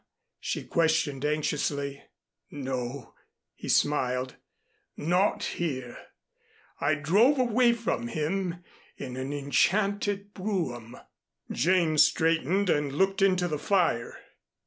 she 0.39 0.63
questioned 0.63 1.23
anxiously. 1.23 2.01
"No," 2.49 3.13
he 3.53 3.69
smiled. 3.69 4.35
"Not 4.97 5.43
here. 5.43 5.95
I 6.79 6.95
drove 6.95 7.37
away 7.37 7.73
from 7.73 8.07
him 8.07 8.63
in 8.97 9.15
an 9.15 9.31
enchanted 9.31 10.33
brougham." 10.33 10.97
Jane 11.51 11.99
straightened 11.99 12.67
and 12.67 12.91
looked 12.91 13.21
into 13.21 13.47
the 13.47 13.59
fire. 13.59 14.17